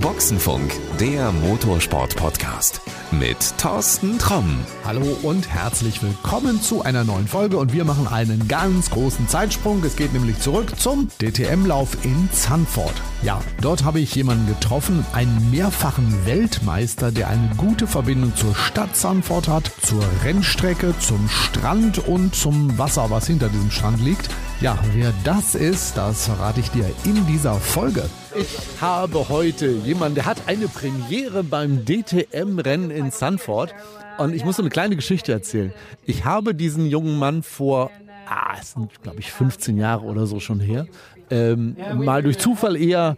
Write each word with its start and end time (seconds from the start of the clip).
Boxenfunk, 0.00 0.72
der 0.98 1.32
Motorsport-Podcast 1.32 2.80
mit 3.10 3.36
Thorsten 3.58 4.18
Tromm. 4.18 4.60
Hallo 4.84 5.16
und 5.22 5.48
herzlich 5.48 6.02
willkommen 6.02 6.60
zu 6.60 6.82
einer 6.82 7.04
neuen 7.04 7.26
Folge 7.26 7.56
und 7.56 7.72
wir 7.72 7.84
machen 7.84 8.06
einen 8.06 8.46
ganz 8.46 8.90
großen 8.90 9.28
Zeitsprung. 9.28 9.82
Es 9.84 9.96
geht 9.96 10.12
nämlich 10.12 10.38
zurück 10.40 10.78
zum 10.78 11.08
DTM-Lauf 11.22 12.04
in 12.04 12.28
Zandvoort. 12.32 12.94
Ja, 13.22 13.40
dort 13.62 13.84
habe 13.84 14.00
ich 14.00 14.14
jemanden 14.14 14.46
getroffen, 14.46 15.06
einen 15.12 15.50
mehrfachen 15.50 16.26
Weltmeister, 16.26 17.10
der 17.10 17.28
eine 17.28 17.50
gute 17.56 17.86
Verbindung 17.86 18.36
zur 18.36 18.54
Stadt 18.54 18.94
Zandvoort 18.94 19.48
hat, 19.48 19.72
zur 19.82 20.04
Rennstrecke, 20.24 20.94
zum 20.98 21.28
Strand 21.28 22.06
und 22.06 22.34
zum 22.34 22.76
Wasser, 22.76 23.10
was 23.10 23.26
hinter 23.26 23.48
diesem 23.48 23.70
Strand 23.70 24.02
liegt. 24.02 24.28
Ja, 24.60 24.78
wer 24.92 25.14
das 25.24 25.54
ist, 25.54 25.96
das 25.96 26.26
verrate 26.26 26.60
ich 26.60 26.70
dir 26.70 26.84
in 27.06 27.26
dieser 27.26 27.54
Folge. 27.54 28.04
Ich 28.38 28.58
habe 28.78 29.30
heute 29.30 29.70
jemanden, 29.70 30.16
der 30.16 30.26
hat 30.26 30.36
eine 30.48 30.68
Premiere 30.68 31.42
beim 31.42 31.86
DTM-Rennen 31.86 32.90
in 32.90 33.10
Sanford. 33.10 33.74
Und 34.18 34.34
ich 34.34 34.44
muss 34.44 34.56
so 34.56 34.62
eine 34.62 34.68
kleine 34.68 34.96
Geschichte 34.96 35.32
erzählen. 35.32 35.72
Ich 36.04 36.26
habe 36.26 36.54
diesen 36.54 36.84
jungen 36.84 37.18
Mann 37.18 37.42
vor, 37.42 37.90
ah, 38.28 38.52
es 38.60 38.72
sind, 38.72 39.02
glaube 39.02 39.20
ich, 39.20 39.32
15 39.32 39.78
Jahre 39.78 40.04
oder 40.04 40.26
so 40.26 40.40
schon 40.40 40.60
her, 40.60 40.86
ähm, 41.30 41.76
mal 41.94 42.22
durch 42.22 42.36
Zufall 42.36 42.76
eher 42.76 43.16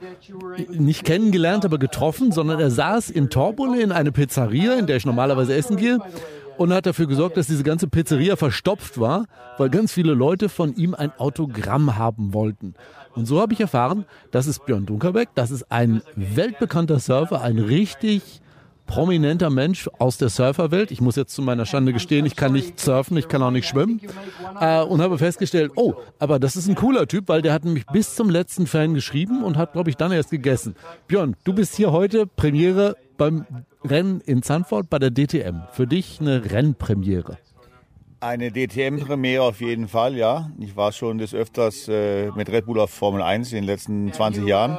nicht 0.70 1.02
kennengelernt, 1.02 1.64
aber 1.64 1.78
getroffen, 1.78 2.30
sondern 2.30 2.60
er 2.60 2.70
saß 2.70 3.10
in 3.10 3.30
Torbole 3.30 3.82
in 3.82 3.90
eine 3.90 4.12
Pizzeria, 4.12 4.74
in 4.74 4.86
der 4.86 4.98
ich 4.98 5.06
normalerweise 5.06 5.54
essen 5.56 5.76
gehe 5.76 5.98
und 6.58 6.72
hat 6.72 6.86
dafür 6.86 7.06
gesorgt, 7.06 7.36
dass 7.36 7.46
diese 7.46 7.62
ganze 7.62 7.88
Pizzeria 7.88 8.36
verstopft 8.36 8.98
war, 9.00 9.26
weil 9.58 9.70
ganz 9.70 9.92
viele 9.92 10.14
Leute 10.14 10.48
von 10.48 10.74
ihm 10.74 10.94
ein 10.94 11.12
Autogramm 11.18 11.96
haben 11.98 12.32
wollten. 12.32 12.74
Und 13.14 13.26
so 13.26 13.40
habe 13.40 13.52
ich 13.52 13.60
erfahren, 13.60 14.06
das 14.30 14.46
ist 14.46 14.64
Björn 14.64 14.86
Dunkerbeck, 14.86 15.30
das 15.34 15.50
ist 15.50 15.70
ein 15.70 16.02
weltbekannter 16.16 16.98
Surfer, 16.98 17.42
ein 17.42 17.58
richtig 17.58 18.40
prominenter 18.86 19.48
Mensch 19.48 19.88
aus 19.98 20.18
der 20.18 20.28
Surferwelt. 20.28 20.90
Ich 20.90 21.00
muss 21.00 21.16
jetzt 21.16 21.34
zu 21.34 21.40
meiner 21.40 21.66
Schande 21.66 21.92
gestehen, 21.92 22.26
ich 22.26 22.36
kann 22.36 22.52
nicht 22.52 22.78
surfen, 22.78 23.16
ich 23.16 23.28
kann 23.28 23.42
auch 23.42 23.50
nicht 23.50 23.66
schwimmen. 23.66 24.00
Äh, 24.60 24.82
und 24.82 25.00
habe 25.00 25.18
festgestellt, 25.18 25.72
oh, 25.76 25.94
aber 26.18 26.38
das 26.38 26.56
ist 26.56 26.68
ein 26.68 26.74
cooler 26.74 27.06
Typ, 27.06 27.28
weil 27.28 27.42
der 27.42 27.52
hat 27.52 27.64
nämlich 27.64 27.86
bis 27.86 28.14
zum 28.14 28.28
letzten 28.28 28.66
Fan 28.66 28.94
geschrieben 28.94 29.44
und 29.44 29.56
hat, 29.56 29.72
glaube 29.72 29.90
ich, 29.90 29.96
dann 29.96 30.12
erst 30.12 30.30
gegessen. 30.30 30.74
Björn, 31.06 31.36
du 31.44 31.54
bist 31.54 31.74
hier 31.76 31.92
heute 31.92 32.26
Premiere 32.26 32.96
beim 33.22 33.46
Rennen 33.84 34.20
in 34.20 34.42
Zandvoort 34.42 34.90
bei 34.90 34.98
der 34.98 35.12
DTM. 35.12 35.60
Für 35.70 35.86
dich 35.86 36.20
eine 36.20 36.50
Rennpremiere. 36.50 37.38
Eine 38.18 38.50
DTM-Premiere 38.50 39.42
auf 39.44 39.60
jeden 39.60 39.86
Fall, 39.86 40.16
ja. 40.16 40.50
Ich 40.58 40.74
war 40.74 40.90
schon 40.90 41.18
des 41.18 41.32
Öfters 41.32 41.86
äh, 41.86 42.32
mit 42.32 42.50
Red 42.50 42.66
Bull 42.66 42.80
auf 42.80 42.90
Formel 42.90 43.22
1 43.22 43.52
in 43.52 43.58
den 43.58 43.64
letzten 43.64 44.12
20 44.12 44.44
Jahren. 44.44 44.76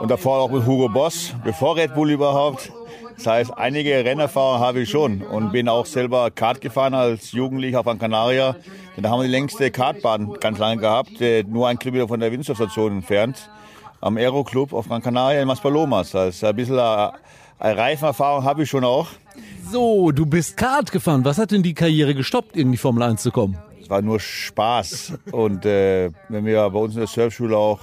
Und 0.00 0.10
davor 0.10 0.40
auch 0.40 0.50
mit 0.50 0.66
Hugo 0.66 0.90
Boss, 0.90 1.34
bevor 1.42 1.76
Red 1.76 1.94
Bull 1.94 2.10
überhaupt. 2.10 2.70
Das 3.16 3.26
heißt, 3.26 3.56
einige 3.56 4.04
Rennerfahrungen 4.04 4.60
habe 4.60 4.80
ich 4.80 4.90
schon 4.90 5.22
und 5.22 5.50
bin 5.50 5.70
auch 5.70 5.86
selber 5.86 6.30
Kart 6.30 6.60
gefahren 6.60 6.92
als 6.92 7.32
Jugendlicher 7.32 7.80
auf 7.80 7.86
Gran 7.86 7.98
Canaria. 7.98 8.56
Da 8.98 9.08
haben 9.08 9.20
wir 9.20 9.24
die 9.24 9.32
längste 9.32 9.70
Kartbahn 9.70 10.34
ganz 10.38 10.58
lange 10.58 10.82
gehabt, 10.82 11.18
äh, 11.22 11.44
nur 11.44 11.66
ein 11.66 11.78
Kilometer 11.78 12.08
von 12.08 12.20
der 12.20 12.30
Windsurfstation 12.30 12.92
entfernt. 12.92 13.48
Am 14.00 14.16
Aero 14.16 14.44
Club 14.44 14.72
auf 14.72 14.88
Gran 14.88 15.02
Canaria 15.02 15.42
in 15.42 15.48
Maspalomas. 15.48 16.14
Also 16.14 16.46
ein 16.46 16.56
bisschen 16.56 16.78
eine 16.78 17.12
Reifenerfahrung 17.60 18.44
habe 18.44 18.62
ich 18.62 18.70
schon 18.70 18.84
auch. 18.84 19.08
So, 19.70 20.12
du 20.12 20.24
bist 20.24 20.56
Kart 20.56 20.92
gefahren. 20.92 21.24
Was 21.24 21.38
hat 21.38 21.50
denn 21.50 21.62
die 21.62 21.74
Karriere 21.74 22.14
gestoppt, 22.14 22.56
in 22.56 22.70
die 22.70 22.78
Formel 22.78 23.02
1 23.02 23.22
zu 23.22 23.30
kommen? 23.32 23.58
Es 23.82 23.90
war 23.90 24.00
nur 24.00 24.20
Spaß. 24.20 25.14
Und 25.32 25.66
äh, 25.66 26.10
wenn 26.28 26.44
wir 26.44 26.70
bei 26.70 26.78
uns 26.78 26.94
in 26.94 27.00
der 27.00 27.08
Surfschule 27.08 27.56
auch 27.56 27.80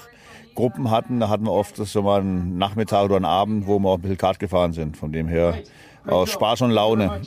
Gruppen 0.56 0.90
hatten, 0.90 1.20
da 1.20 1.28
hatten 1.28 1.44
wir 1.44 1.52
oft 1.52 1.76
so 1.76 2.02
mal 2.02 2.22
einen 2.22 2.58
Nachmittag 2.58 3.06
oder 3.06 3.18
einen 3.18 3.26
Abend, 3.26 3.68
wo 3.68 3.78
wir 3.80 3.90
auch 3.90 3.96
ein 3.96 4.02
bisschen 4.02 4.18
Kart 4.18 4.40
gefahren 4.40 4.72
sind. 4.72 4.96
Von 4.96 5.12
dem 5.12 5.28
her 5.28 5.60
aus 6.08 6.32
Spaß 6.32 6.62
und 6.62 6.72
Laune. 6.72 7.22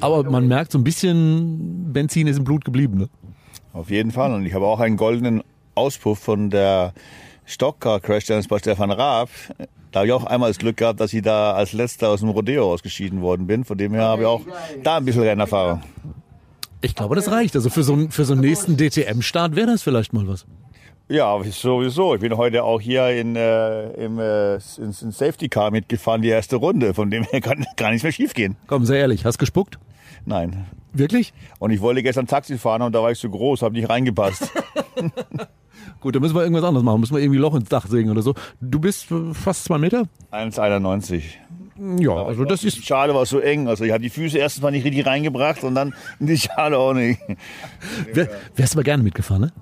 Aber 0.00 0.22
man 0.24 0.46
merkt, 0.46 0.72
so 0.72 0.78
ein 0.78 0.84
bisschen 0.84 1.92
Benzin 1.92 2.26
ist 2.26 2.36
im 2.36 2.44
Blut 2.44 2.64
geblieben, 2.64 2.98
ne? 2.98 3.08
Auf 3.72 3.90
jeden 3.90 4.10
Fall. 4.10 4.32
Und 4.34 4.44
ich 4.44 4.54
habe 4.54 4.66
auch 4.66 4.80
einen 4.80 4.96
goldenen 4.96 5.42
Auspuff 5.74 6.18
von 6.18 6.50
der 6.50 6.92
Stockcar 7.50 8.00
Crash 8.00 8.24
Challenge 8.24 8.46
bei 8.48 8.58
Stefan 8.58 8.90
Raab. 8.90 9.28
Da 9.90 10.00
habe 10.00 10.06
ich 10.06 10.12
auch 10.12 10.24
einmal 10.24 10.50
das 10.50 10.58
Glück 10.58 10.76
gehabt, 10.76 11.00
dass 11.00 11.12
ich 11.12 11.22
da 11.22 11.52
als 11.52 11.72
letzter 11.72 12.10
aus 12.10 12.20
dem 12.20 12.28
Rodeo 12.28 12.72
ausgeschieden 12.72 13.22
worden 13.22 13.46
bin. 13.46 13.64
Von 13.64 13.76
dem 13.76 13.92
her 13.92 14.04
habe 14.04 14.22
ich 14.22 14.28
auch 14.28 14.42
da 14.84 14.98
ein 14.98 15.04
bisschen 15.04 15.22
Rennerfahrung. 15.22 15.82
Ich 16.80 16.94
glaube, 16.94 17.16
das 17.16 17.30
reicht. 17.30 17.56
Also 17.56 17.68
für 17.70 17.82
so, 17.82 17.92
einen, 17.92 18.10
für 18.10 18.24
so 18.24 18.34
einen 18.34 18.42
nächsten 18.42 18.76
DTM-Start 18.76 19.56
wäre 19.56 19.66
das 19.66 19.82
vielleicht 19.82 20.12
mal 20.12 20.26
was. 20.28 20.46
Ja, 21.08 21.36
sowieso. 21.42 22.14
Ich 22.14 22.20
bin 22.20 22.36
heute 22.36 22.62
auch 22.62 22.80
hier 22.80 23.08
in, 23.08 23.34
äh, 23.34 23.90
im 23.94 24.20
äh, 24.20 24.54
in, 24.54 24.94
in 25.02 25.10
Safety 25.10 25.48
Car 25.48 25.72
mitgefahren, 25.72 26.22
die 26.22 26.28
erste 26.28 26.54
Runde. 26.54 26.94
Von 26.94 27.10
dem 27.10 27.24
her 27.24 27.40
kann 27.40 27.66
gar 27.76 27.90
nichts 27.90 28.04
mehr 28.04 28.12
schief 28.12 28.32
gehen. 28.32 28.56
Komm, 28.68 28.86
sehr 28.86 29.00
ehrlich, 29.00 29.24
hast 29.24 29.38
gespuckt? 29.38 29.80
Nein. 30.24 30.66
Wirklich? 30.92 31.32
Und 31.58 31.72
ich 31.72 31.80
wollte 31.80 32.04
gestern 32.04 32.28
Taxi 32.28 32.58
fahren 32.58 32.82
und 32.82 32.94
da 32.94 33.02
war 33.02 33.10
ich 33.10 33.18
zu 33.18 33.28
groß, 33.28 33.62
habe 33.62 33.74
nicht 33.74 33.88
reingepasst. 33.88 34.50
Gut, 36.00 36.14
dann 36.14 36.22
müssen 36.22 36.34
wir 36.34 36.42
irgendwas 36.42 36.64
anderes 36.64 36.84
machen. 36.84 37.00
Müssen 37.00 37.14
wir 37.14 37.22
irgendwie 37.22 37.38
Loch 37.38 37.54
ins 37.54 37.68
Dach 37.68 37.86
sägen 37.86 38.10
oder 38.10 38.22
so. 38.22 38.34
Du 38.60 38.78
bist 38.80 39.06
fast 39.32 39.64
zwei 39.64 39.78
Meter? 39.78 40.04
1,91. 40.32 41.22
Ja, 41.98 42.12
also 42.12 42.44
das 42.44 42.62
ist. 42.64 42.78
Die 42.78 42.82
Schale 42.82 43.14
war 43.14 43.24
so 43.24 43.40
eng. 43.40 43.68
Also 43.68 43.84
ich 43.84 43.92
habe 43.92 44.02
die 44.02 44.10
Füße 44.10 44.36
erstens 44.38 44.62
mal 44.62 44.70
nicht 44.70 44.84
richtig 44.84 45.06
reingebracht 45.06 45.64
und 45.64 45.74
dann 45.74 45.94
die 46.18 46.38
Schale 46.38 46.78
auch 46.78 46.92
nicht. 46.92 47.20
Wär, 48.12 48.28
wärst 48.56 48.74
du 48.74 48.78
aber 48.78 48.84
gerne 48.84 49.02
mitgefahren, 49.02 49.42
ne? 49.42 49.52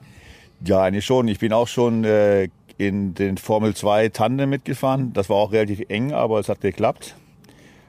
Ja, 0.65 0.83
eigentlich 0.83 1.07
schon. 1.07 1.29
Ich 1.29 1.39
bin 1.39 1.53
auch 1.53 1.69
schon 1.69 2.03
äh, 2.05 2.49
in 2.77 3.15
den 3.15 3.37
Formel 3.39 3.75
2 3.75 4.09
Tandem 4.09 4.51
mitgefahren. 4.51 5.13
Das 5.13 5.29
war 5.29 5.37
auch 5.37 5.53
relativ 5.53 5.83
eng, 5.89 6.13
aber 6.13 6.41
es 6.41 6.49
hat 6.49 6.61
geklappt. 6.61 7.15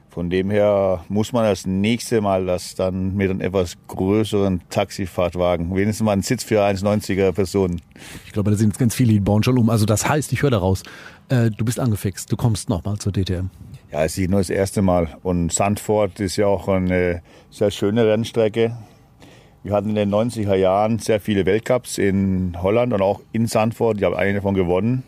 Von 0.09 0.31
dem 0.31 0.50
her 0.50 1.06
muss 1.08 1.34
man 1.34 1.46
das 1.46 1.68
nächste 1.68 2.20
Mal 2.22 2.47
das 2.47 2.74
dann 2.74 3.16
mit 3.16 3.30
einem 3.30 3.42
etwas 3.42 3.78
größeren 3.88 4.62
Taxifahrt 4.70 5.36
wagen. 5.36 5.75
Wenigstens 5.75 6.03
mal 6.03 6.14
einen 6.14 6.24
Sitz 6.24 6.44
für 6.44 6.62
1,90er 6.62 7.31
Personen. 7.31 7.80
Ich 8.25 8.31
glaube, 8.31 8.50
da 8.50 8.58
sind 8.58 8.69
jetzt 8.69 8.80
ganz 8.80 8.96
viele, 8.96 9.14
die 9.14 9.19
bauen 9.19 9.44
schon 9.44 9.58
um. 9.58 9.69
Also 9.69 9.86
das 9.86 10.09
heißt, 10.09 10.34
ich 10.34 10.42
höre 10.42 10.50
daraus, 10.50 10.81
äh, 11.30 11.52
du 11.52 11.64
bist 11.64 11.80
angefixt, 11.80 12.31
du 12.31 12.38
kommst 12.38 12.69
nochmal 12.69 12.98
zur 12.98 13.14
DTM. 13.14 13.52
Ja, 13.92 14.03
es 14.03 14.18
ist 14.18 14.30
nur 14.30 14.40
das 14.40 14.50
erste 14.50 14.81
Mal. 14.81 15.09
Und 15.22 15.53
Sandford 15.53 16.19
ist 16.19 16.38
ja 16.38 16.48
auch 16.48 16.68
eine 16.68 17.22
sehr 17.52 17.69
schöne 17.69 18.08
Rennstrecke. 18.08 18.78
Wir 19.62 19.74
hatten 19.74 19.90
in 19.90 19.96
den 19.96 20.09
90er 20.09 20.56
Jahren 20.56 21.00
sehr 21.00 21.19
viele 21.19 21.46
Weltcups 21.46 22.00
in 22.00 22.58
Holland 22.62 22.94
und 22.94 23.02
auch 23.02 23.22
in 23.31 23.46
Sandford. 23.46 23.98
Ich 23.98 24.03
habe 24.03 24.18
eine 24.18 24.36
davon 24.36 24.56
gewonnen. 24.56 25.03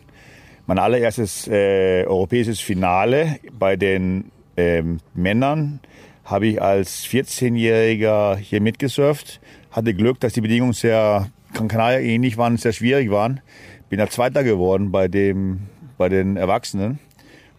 Mein 0.66 0.78
allererstes 0.78 1.48
äh, 1.48 2.04
europäisches 2.06 2.60
Finale 2.60 3.40
bei 3.58 3.76
den 3.76 4.30
ähm, 4.62 4.98
Männern 5.14 5.80
habe 6.24 6.46
ich 6.46 6.62
als 6.62 7.04
14-Jähriger 7.06 8.36
hier 8.36 8.60
mitgesurft. 8.60 9.40
Hatte 9.70 9.94
Glück, 9.94 10.20
dass 10.20 10.32
die 10.32 10.40
Bedingungen 10.40 10.72
sehr 10.72 11.28
Gran 11.52 11.68
Canaria 11.68 11.98
ähnlich 11.98 12.36
waren, 12.36 12.56
sehr 12.56 12.72
schwierig 12.72 13.10
waren. 13.10 13.40
Bin 13.88 13.98
da 13.98 14.08
Zweiter 14.08 14.44
geworden 14.44 14.92
bei 14.92 15.08
dem, 15.08 15.62
bei 15.98 16.08
den 16.08 16.36
Erwachsenen. 16.36 16.98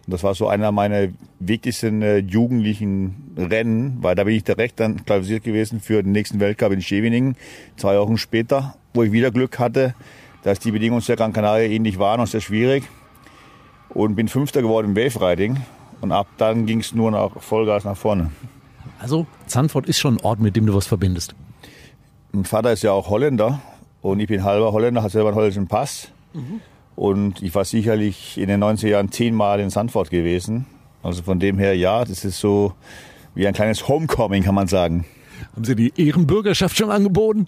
Und 0.06 0.12
das 0.12 0.22
war 0.22 0.34
so 0.34 0.48
einer 0.48 0.72
meiner 0.72 1.08
wichtigsten 1.40 2.02
äh, 2.02 2.18
jugendlichen 2.18 3.34
Rennen, 3.36 3.98
weil 4.00 4.14
da 4.14 4.24
bin 4.24 4.34
ich 4.34 4.44
direkt 4.44 4.80
dann 4.80 5.04
qualifiziert 5.04 5.44
gewesen 5.44 5.80
für 5.80 6.02
den 6.02 6.12
nächsten 6.12 6.40
Weltcup 6.40 6.72
in 6.72 6.82
Scheveningen, 6.82 7.36
zwei 7.76 7.98
Wochen 7.98 8.18
später, 8.18 8.76
wo 8.92 9.02
ich 9.02 9.12
wieder 9.12 9.30
Glück 9.30 9.58
hatte, 9.58 9.94
dass 10.42 10.58
die 10.58 10.72
Bedingungen 10.72 11.00
sehr 11.00 11.16
Gran 11.16 11.32
Canaria 11.32 11.68
ähnlich 11.68 11.98
waren 11.98 12.20
und 12.20 12.28
sehr 12.28 12.40
schwierig. 12.40 12.84
Und 13.88 14.16
bin 14.16 14.28
Fünfter 14.28 14.60
geworden 14.60 14.88
im 14.88 14.96
Wave 14.96 15.20
Riding. 15.20 15.58
Und 16.00 16.12
ab 16.12 16.26
dann 16.38 16.66
ging 16.66 16.80
es 16.80 16.94
nur 16.94 17.10
noch 17.10 17.42
Vollgas 17.42 17.84
nach 17.84 17.96
vorne. 17.96 18.30
Also 18.98 19.26
Zandvoort 19.46 19.86
ist 19.86 19.98
schon 19.98 20.16
ein 20.16 20.24
Ort, 20.24 20.40
mit 20.40 20.56
dem 20.56 20.66
du 20.66 20.74
was 20.74 20.86
verbindest. 20.86 21.34
Mein 22.32 22.44
Vater 22.44 22.72
ist 22.72 22.82
ja 22.82 22.92
auch 22.92 23.10
Holländer 23.10 23.60
und 24.02 24.20
ich 24.20 24.28
bin 24.28 24.44
halber 24.44 24.72
Holländer, 24.72 25.02
hat 25.02 25.12
selber 25.12 25.28
einen 25.28 25.36
holländischen 25.36 25.68
Pass. 25.68 26.08
Mhm. 26.32 26.60
Und 26.96 27.42
ich 27.42 27.54
war 27.54 27.64
sicherlich 27.64 28.38
in 28.38 28.48
den 28.48 28.62
90er 28.62 28.88
Jahren 28.88 29.10
zehnmal 29.10 29.60
in 29.60 29.70
Sandford 29.70 30.10
gewesen. 30.10 30.66
Also 31.02 31.22
von 31.22 31.38
dem 31.38 31.58
her, 31.58 31.76
ja, 31.76 32.04
das 32.04 32.24
ist 32.24 32.38
so 32.38 32.72
wie 33.34 33.46
ein 33.46 33.54
kleines 33.54 33.88
Homecoming, 33.88 34.42
kann 34.42 34.54
man 34.54 34.68
sagen. 34.68 35.04
Haben 35.54 35.64
Sie 35.64 35.74
die 35.74 35.92
Ehrenbürgerschaft 35.96 36.76
schon 36.76 36.90
angeboten? 36.90 37.46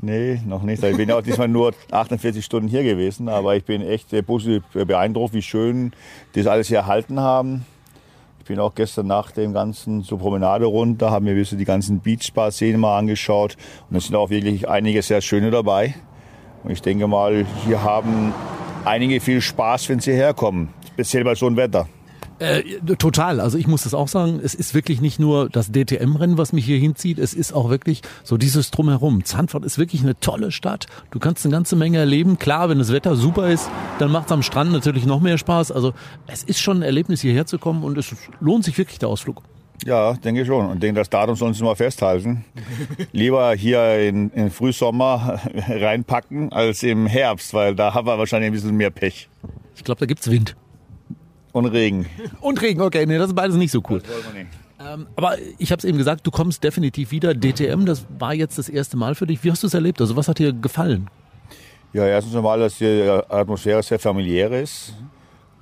Nee, 0.00 0.40
noch 0.46 0.62
nicht. 0.62 0.82
Ich 0.82 0.96
bin 0.96 1.10
auch 1.10 1.22
diesmal 1.22 1.48
nur 1.48 1.72
48 1.90 2.44
Stunden 2.44 2.68
hier 2.68 2.82
gewesen, 2.82 3.28
aber 3.28 3.56
ich 3.56 3.64
bin 3.64 3.82
echt 3.82 4.10
positiv 4.26 4.62
beeindruckt, 4.72 5.32
wie 5.32 5.42
schön 5.42 5.92
das 6.34 6.46
alles 6.46 6.68
hier 6.68 6.78
erhalten 6.78 7.20
haben. 7.20 7.64
Ich 8.40 8.46
bin 8.46 8.60
auch 8.60 8.74
gestern 8.74 9.08
nach 9.08 9.32
dem 9.32 9.52
Ganzen 9.52 10.04
zur 10.04 10.18
Promenade 10.18 10.66
runter, 10.66 11.10
haben 11.10 11.24
mir 11.24 11.32
ein 11.32 11.36
bisschen 11.36 11.58
die 11.58 11.64
ganzen 11.64 12.00
Beachspa-Szenen 12.00 12.80
mal 12.80 12.98
angeschaut 12.98 13.56
und 13.90 13.96
es 13.96 14.06
sind 14.06 14.14
auch 14.14 14.30
wirklich 14.30 14.68
einige 14.68 15.02
sehr 15.02 15.20
schöne 15.20 15.50
dabei. 15.50 15.94
Und 16.62 16.70
ich 16.70 16.82
denke 16.82 17.08
mal, 17.08 17.44
hier 17.64 17.82
haben 17.82 18.32
einige 18.84 19.20
viel 19.20 19.40
Spaß, 19.40 19.88
wenn 19.88 19.98
sie 19.98 20.12
herkommen, 20.12 20.68
speziell 20.92 21.24
bei 21.24 21.34
so 21.34 21.46
einem 21.46 21.56
Wetter. 21.56 21.88
Äh, 22.38 22.62
total. 22.98 23.40
Also 23.40 23.56
ich 23.56 23.66
muss 23.66 23.84
das 23.84 23.94
auch 23.94 24.08
sagen, 24.08 24.40
es 24.42 24.54
ist 24.54 24.74
wirklich 24.74 25.00
nicht 25.00 25.18
nur 25.18 25.48
das 25.48 25.72
DTM-Rennen, 25.72 26.36
was 26.36 26.52
mich 26.52 26.66
hier 26.66 26.78
hinzieht, 26.78 27.18
es 27.18 27.32
ist 27.32 27.54
auch 27.54 27.70
wirklich 27.70 28.02
so 28.24 28.36
dieses 28.36 28.70
Drumherum. 28.70 29.24
Zandvoort 29.24 29.64
ist 29.64 29.78
wirklich 29.78 30.02
eine 30.02 30.18
tolle 30.20 30.50
Stadt. 30.50 30.86
Du 31.10 31.18
kannst 31.18 31.46
eine 31.46 31.52
ganze 31.52 31.76
Menge 31.76 31.98
erleben. 31.98 32.38
Klar, 32.38 32.68
wenn 32.68 32.78
das 32.78 32.92
Wetter 32.92 33.16
super 33.16 33.48
ist, 33.48 33.70
dann 33.98 34.12
macht 34.12 34.26
es 34.26 34.32
am 34.32 34.42
Strand 34.42 34.70
natürlich 34.70 35.06
noch 35.06 35.20
mehr 35.20 35.38
Spaß. 35.38 35.72
Also 35.72 35.94
es 36.26 36.42
ist 36.42 36.60
schon 36.60 36.78
ein 36.78 36.82
Erlebnis, 36.82 37.22
hierher 37.22 37.46
zu 37.46 37.58
kommen 37.58 37.82
und 37.84 37.96
es 37.96 38.14
lohnt 38.40 38.64
sich 38.64 38.76
wirklich 38.76 38.98
der 38.98 39.08
Ausflug. 39.08 39.42
Ja, 39.84 40.14
denke 40.14 40.42
ich 40.42 40.46
schon. 40.46 40.66
Und 40.66 40.82
denke, 40.82 41.00
das 41.00 41.10
Datum 41.10 41.36
sollen 41.36 41.54
Sie 41.54 41.62
mal 41.62 41.74
festhalten. 41.74 42.44
Lieber 43.12 43.54
hier 43.54 43.98
in, 44.00 44.30
in 44.30 44.50
Frühsommer 44.50 45.40
reinpacken 45.68 46.52
als 46.52 46.82
im 46.82 47.06
Herbst, 47.06 47.54
weil 47.54 47.74
da 47.74 47.94
haben 47.94 48.06
wir 48.06 48.18
wahrscheinlich 48.18 48.48
ein 48.48 48.52
bisschen 48.52 48.76
mehr 48.76 48.90
Pech. 48.90 49.28
Ich 49.74 49.84
glaube, 49.84 50.00
da 50.00 50.06
gibt's 50.06 50.30
Wind. 50.30 50.56
Und 51.56 51.64
Regen. 51.64 52.04
Und 52.42 52.60
Regen, 52.60 52.82
okay, 52.82 53.06
nee, 53.06 53.16
das 53.16 53.28
ist 53.28 53.34
beides 53.34 53.56
nicht 53.56 53.70
so 53.70 53.82
cool. 53.88 54.02
Ähm, 54.78 55.06
aber 55.16 55.38
ich 55.56 55.72
habe 55.72 55.78
es 55.78 55.86
eben 55.86 55.96
gesagt, 55.96 56.26
du 56.26 56.30
kommst 56.30 56.62
definitiv 56.62 57.12
wieder. 57.12 57.32
DTM, 57.32 57.86
das 57.86 58.04
war 58.18 58.34
jetzt 58.34 58.58
das 58.58 58.68
erste 58.68 58.98
Mal 58.98 59.14
für 59.14 59.26
dich. 59.26 59.42
Wie 59.42 59.50
hast 59.50 59.62
du 59.62 59.66
es 59.66 59.72
erlebt? 59.72 59.98
Also 60.02 60.16
was 60.16 60.28
hat 60.28 60.38
dir 60.38 60.52
gefallen? 60.52 61.08
Ja, 61.94 62.04
erstens 62.04 62.36
einmal, 62.36 62.60
dass 62.60 62.76
die 62.76 63.08
Atmosphäre 63.30 63.82
sehr 63.82 63.98
familiär 63.98 64.52
ist, 64.52 64.92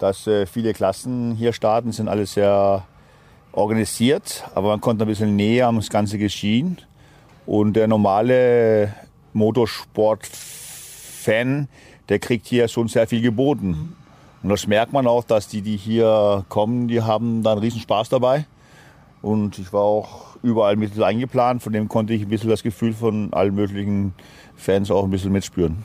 dass 0.01 0.27
äh, 0.27 0.47
viele 0.47 0.73
Klassen 0.73 1.37
hier 1.37 1.53
starten, 1.53 1.93
sind 1.93 2.09
alle 2.09 2.27
sehr 2.27 2.83
organisiert, 3.53 4.43
aber 4.53 4.71
man 4.71 4.81
konnte 4.81 5.05
ein 5.05 5.09
bisschen 5.09 5.37
näher 5.37 5.69
am 5.69 5.79
Ganze 5.79 6.19
geschehen. 6.19 6.79
Und 7.47 7.75
der 7.75 7.87
normale 7.87 8.93
Motorsport-Fan, 9.33 11.69
der 12.09 12.19
kriegt 12.19 12.49
hier 12.49 12.67
schon 12.67 12.89
sehr 12.89 13.07
viel 13.07 13.21
geboten. 13.21 13.95
Und 14.45 14.51
das 14.51 14.67
merkt 14.67 14.93
man 14.93 15.07
auch, 15.07 15.25
dass 15.25 15.49
die, 15.49 15.63
die 15.63 15.79
hier 15.79 16.45
kommen, 16.51 16.87
die 16.87 17.01
haben 17.01 17.43
da 17.43 17.53
einen 17.53 17.63
riesen 17.63 17.81
Spaß 17.81 18.11
dabei. 18.11 18.45
Und 19.23 19.59
ich 19.59 19.73
war 19.73 19.81
auch 19.81 20.37
überall 20.43 20.77
mit 20.77 21.01
eingeplant, 21.01 21.63
von 21.63 21.73
dem 21.73 21.89
konnte 21.89 22.13
ich 22.13 22.21
ein 22.21 22.29
bisschen 22.29 22.51
das 22.51 22.63
Gefühl 22.63 22.93
von 22.93 23.33
allen 23.33 23.55
möglichen 23.55 24.13
Fans 24.55 24.91
auch 24.91 25.05
ein 25.05 25.11
bisschen 25.11 25.33
mitspüren. 25.33 25.83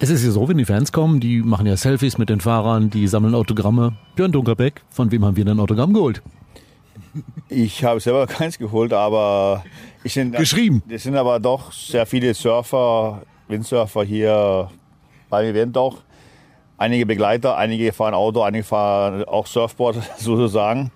Es 0.00 0.10
ist 0.10 0.24
ja 0.24 0.32
so, 0.32 0.48
wenn 0.48 0.58
die 0.58 0.64
Fans 0.64 0.90
kommen, 0.90 1.20
die 1.20 1.40
machen 1.40 1.64
ja 1.66 1.76
Selfies 1.76 2.18
mit 2.18 2.30
den 2.30 2.40
Fahrern, 2.40 2.90
die 2.90 3.06
sammeln 3.06 3.36
Autogramme. 3.36 3.92
Björn 4.16 4.32
Dunkerbeck, 4.32 4.82
von 4.90 5.12
wem 5.12 5.24
haben 5.24 5.36
wir 5.36 5.44
denn 5.44 5.58
ein 5.58 5.60
Autogramm 5.60 5.92
geholt? 5.92 6.20
Ich 7.48 7.84
habe 7.84 8.00
selber 8.00 8.26
keins 8.26 8.58
geholt, 8.58 8.92
aber 8.92 9.64
ich 10.02 10.14
sind, 10.14 10.34
Geschrieben. 10.34 10.82
Es 10.88 11.04
sind 11.04 11.14
aber 11.14 11.38
doch 11.38 11.70
sehr 11.70 12.06
viele 12.06 12.34
Surfer, 12.34 13.22
Windsurfer 13.46 14.02
hier 14.02 14.68
beim 15.30 15.46
Event 15.46 15.78
auch. 15.78 15.98
Einige 16.82 17.06
Begleiter, 17.06 17.56
einige 17.56 17.92
fahren 17.92 18.12
Auto, 18.12 18.42
einige 18.42 18.64
fahren 18.64 19.22
auch 19.26 19.46
Surfboard 19.46 19.98
sozusagen. 20.18 20.90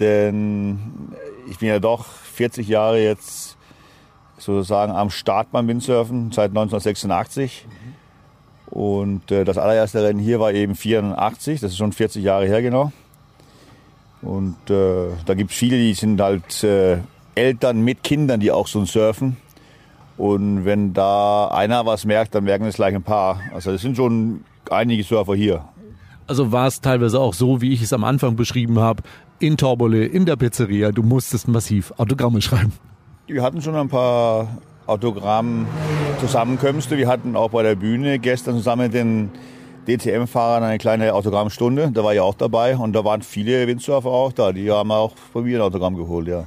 Denn 0.00 0.78
ich 1.50 1.58
bin 1.58 1.68
ja 1.68 1.78
doch 1.80 2.06
40 2.06 2.66
Jahre 2.66 2.98
jetzt 2.98 3.58
sozusagen 4.38 4.90
am 4.90 5.10
Start 5.10 5.52
beim 5.52 5.68
Windsurfen 5.68 6.32
seit 6.32 6.52
1986. 6.52 7.66
Und 8.70 9.30
äh, 9.30 9.44
das 9.44 9.58
allererste 9.58 10.02
Rennen 10.02 10.18
hier 10.18 10.40
war 10.40 10.54
eben 10.54 10.74
84, 10.74 11.60
das 11.60 11.72
ist 11.72 11.76
schon 11.76 11.92
40 11.92 12.24
Jahre 12.24 12.46
her 12.46 12.62
genau. 12.62 12.90
Und 14.22 14.56
äh, 14.70 15.10
da 15.26 15.34
gibt 15.34 15.50
es 15.50 15.58
viele, 15.58 15.76
die 15.76 15.92
sind 15.92 16.18
halt 16.22 16.64
äh, 16.64 17.00
Eltern 17.34 17.82
mit 17.82 18.02
Kindern, 18.02 18.40
die 18.40 18.50
auch 18.50 18.66
so 18.66 18.82
surfen. 18.86 19.36
Und 20.16 20.64
wenn 20.64 20.94
da 20.94 21.48
einer 21.48 21.84
was 21.84 22.06
merkt, 22.06 22.34
dann 22.34 22.44
merken 22.44 22.64
es 22.64 22.76
gleich 22.76 22.94
ein 22.94 23.02
paar. 23.02 23.42
Also 23.52 23.72
es 23.72 23.82
sind 23.82 23.94
schon 23.94 24.42
einige 24.72 25.02
Surfer 25.02 25.34
hier. 25.34 25.64
Also 26.26 26.52
war 26.52 26.66
es 26.66 26.80
teilweise 26.80 27.20
auch 27.20 27.34
so, 27.34 27.62
wie 27.62 27.72
ich 27.72 27.82
es 27.82 27.92
am 27.92 28.04
Anfang 28.04 28.36
beschrieben 28.36 28.78
habe, 28.78 29.02
in 29.38 29.56
Torbole, 29.56 30.04
in 30.04 30.26
der 30.26 30.36
Pizzeria, 30.36 30.92
du 30.92 31.02
musstest 31.02 31.48
massiv 31.48 31.92
Autogramme 31.96 32.42
schreiben. 32.42 32.72
Wir 33.26 33.42
hatten 33.42 33.62
schon 33.62 33.76
ein 33.76 33.88
paar 33.88 34.58
Autogramm-Zusammenkünfte. 34.86 36.96
Wir 36.96 37.08
hatten 37.08 37.36
auch 37.36 37.50
bei 37.50 37.62
der 37.62 37.76
Bühne 37.76 38.18
gestern 38.18 38.56
zusammen 38.56 38.84
mit 38.84 38.94
den 38.94 39.30
DTM-Fahrern 39.86 40.62
eine 40.62 40.78
kleine 40.78 41.14
Autogrammstunde. 41.14 41.90
Da 41.92 42.04
war 42.04 42.14
ich 42.14 42.20
auch 42.20 42.34
dabei 42.34 42.76
und 42.76 42.94
da 42.94 43.04
waren 43.04 43.22
viele 43.22 43.66
Windsurfer 43.66 44.08
auch 44.08 44.32
da. 44.32 44.52
Die 44.52 44.70
haben 44.70 44.90
auch 44.90 45.12
von 45.32 45.44
mir 45.44 45.58
ein 45.58 45.62
Autogramm 45.62 45.96
geholt, 45.96 46.28
ja. 46.28 46.44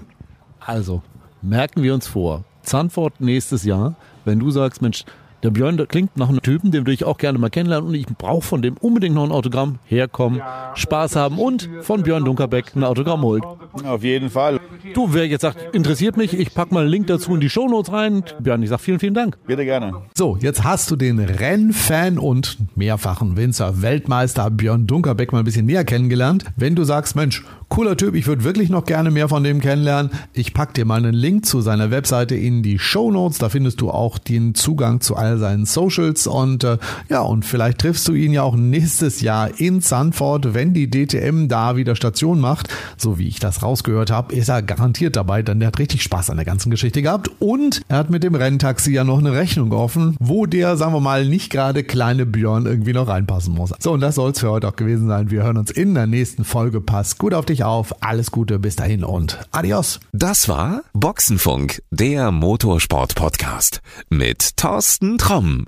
Also, 0.59 1.01
merken 1.41 1.81
wir 1.81 1.93
uns 1.93 2.07
vor. 2.07 2.43
Zandvoort 2.63 3.19
nächstes 3.19 3.63
Jahr, 3.63 3.95
wenn 4.25 4.39
du 4.39 4.51
sagst, 4.51 4.81
Mensch, 4.81 5.05
der 5.43 5.49
Björn 5.49 5.77
der 5.77 5.87
klingt 5.87 6.17
nach 6.17 6.29
einem 6.29 6.41
Typen, 6.41 6.71
den 6.71 6.81
würde 6.81 6.93
ich 6.93 7.03
auch 7.03 7.17
gerne 7.17 7.39
mal 7.39 7.49
kennenlernen 7.49 7.89
und 7.89 7.95
ich 7.95 8.05
brauche 8.05 8.41
von 8.41 8.61
dem 8.61 8.77
unbedingt 8.77 9.15
noch 9.15 9.23
ein 9.23 9.31
Autogramm. 9.31 9.79
Herkommen, 9.85 10.41
Spaß 10.75 11.15
haben 11.15 11.39
und 11.39 11.69
von 11.81 12.03
Björn 12.03 12.25
Dunkerbeck 12.25 12.75
ein 12.75 12.83
Autogramm 12.83 13.21
holt. 13.21 13.43
Auf 13.83 14.03
jeden 14.03 14.29
Fall. 14.29 14.59
Du, 14.93 15.13
wer 15.13 15.27
jetzt 15.27 15.41
sagt, 15.41 15.75
interessiert 15.75 16.17
mich, 16.17 16.33
ich 16.33 16.53
pack 16.53 16.71
mal 16.71 16.81
einen 16.81 16.89
Link 16.89 17.07
dazu 17.07 17.33
in 17.33 17.39
die 17.39 17.49
Shownotes 17.49 17.91
rein. 17.91 18.23
Björn, 18.39 18.61
ich 18.63 18.69
sag 18.69 18.79
vielen, 18.81 18.99
vielen 18.99 19.13
Dank. 19.13 19.37
Bitte 19.47 19.65
gerne. 19.65 19.93
So, 20.15 20.37
jetzt 20.39 20.63
hast 20.63 20.91
du 20.91 20.95
den 20.95 21.19
Rennfan 21.19 22.17
und 22.17 22.57
mehrfachen 22.75 23.37
Winzer 23.37 23.81
Weltmeister 23.81 24.49
Björn 24.49 24.87
Dunkerbeck 24.87 25.31
mal 25.31 25.39
ein 25.39 25.45
bisschen 25.45 25.65
näher 25.65 25.83
kennengelernt. 25.83 26.45
Wenn 26.55 26.75
du 26.75 26.83
sagst, 26.83 27.15
Mensch, 27.15 27.43
cooler 27.69 27.97
Typ, 27.97 28.15
ich 28.15 28.27
würde 28.27 28.43
wirklich 28.43 28.69
noch 28.69 28.85
gerne 28.85 29.11
mehr 29.11 29.29
von 29.29 29.43
dem 29.43 29.59
kennenlernen, 29.61 30.11
ich 30.33 30.53
pack 30.53 30.73
dir 30.73 30.85
mal 30.85 30.97
einen 30.97 31.13
Link 31.13 31.45
zu 31.45 31.61
seiner 31.61 31.91
Webseite 31.91 32.35
in 32.35 32.63
die 32.63 32.79
Shownotes. 32.79 33.37
Da 33.37 33.49
findest 33.49 33.81
du 33.81 33.89
auch 33.89 34.17
den 34.17 34.55
Zugang 34.55 35.01
zu 35.01 35.15
all 35.31 35.39
seinen 35.39 35.65
Socials 35.65 36.27
und 36.27 36.63
äh, 36.63 36.77
ja, 37.09 37.21
und 37.21 37.45
vielleicht 37.45 37.79
triffst 37.79 38.07
du 38.07 38.13
ihn 38.13 38.33
ja 38.33 38.43
auch 38.43 38.55
nächstes 38.55 39.21
Jahr 39.21 39.49
in 39.59 39.81
Sanford, 39.81 40.53
wenn 40.53 40.73
die 40.73 40.89
DTM 40.89 41.47
da 41.47 41.75
wieder 41.75 41.95
Station 41.95 42.39
macht. 42.39 42.67
So 42.97 43.17
wie 43.17 43.27
ich 43.27 43.39
das 43.39 43.63
rausgehört 43.63 44.11
habe, 44.11 44.35
ist 44.35 44.49
er 44.49 44.61
garantiert 44.61 45.15
dabei, 45.15 45.41
denn 45.41 45.59
der 45.59 45.67
hat 45.67 45.79
richtig 45.79 46.03
Spaß 46.03 46.29
an 46.29 46.37
der 46.37 46.45
ganzen 46.45 46.69
Geschichte 46.69 47.01
gehabt 47.01 47.29
und 47.39 47.81
er 47.87 47.97
hat 47.97 48.09
mit 48.09 48.23
dem 48.23 48.35
Renntaxi 48.35 48.91
ja 48.91 49.03
noch 49.03 49.19
eine 49.19 49.33
Rechnung 49.33 49.71
offen, 49.71 50.15
wo 50.19 50.45
der, 50.45 50.77
sagen 50.77 50.93
wir 50.93 50.99
mal, 50.99 51.25
nicht 51.25 51.49
gerade 51.49 51.83
kleine 51.83 52.25
Björn 52.25 52.65
irgendwie 52.65 52.93
noch 52.93 53.07
reinpassen 53.07 53.53
muss. 53.53 53.73
So, 53.79 53.93
und 53.93 54.01
das 54.01 54.15
soll 54.15 54.31
es 54.31 54.39
für 54.39 54.49
heute 54.49 54.67
auch 54.67 54.75
gewesen 54.75 55.07
sein. 55.07 55.31
Wir 55.31 55.43
hören 55.43 55.57
uns 55.57 55.71
in 55.71 55.93
der 55.93 56.07
nächsten 56.07 56.43
Folge. 56.43 56.81
Pass 56.81 57.17
gut 57.17 57.33
auf 57.33 57.45
dich 57.45 57.63
auf. 57.63 58.03
Alles 58.03 58.31
Gute 58.31 58.59
bis 58.59 58.75
dahin 58.75 59.03
und 59.03 59.39
adios. 59.51 59.99
Das 60.11 60.49
war 60.49 60.81
Boxenfunk, 60.93 61.81
der 61.91 62.31
Motorsport-Podcast 62.31 63.81
mit 64.09 64.57
Thorsten 64.57 65.17
Tromm. 65.21 65.65